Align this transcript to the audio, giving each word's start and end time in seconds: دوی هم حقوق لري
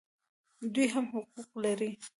دوی 0.73 0.87
هم 0.95 1.05
حقوق 1.15 1.51
لري 1.63 1.91